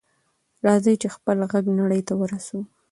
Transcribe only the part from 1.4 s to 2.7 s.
غږ نړۍ ته ورسوو.